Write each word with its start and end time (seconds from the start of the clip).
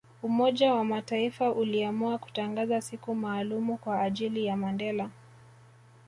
Umoja 0.23 0.73
wa 0.73 0.83
mataifa 0.85 1.51
uliamua 1.51 2.17
kutangaza 2.17 2.81
siku 2.81 3.15
maalumu 3.15 3.77
Kwa 3.77 4.01
ajili 4.01 4.45
ya 4.45 4.57
Mandela 4.57 5.09